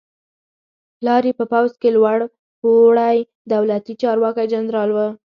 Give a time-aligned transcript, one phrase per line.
[0.99, 2.19] پلار یې په پوځ کې لوړ
[2.59, 3.17] پوړی
[3.53, 4.97] دولتي چارواکی جنرال و.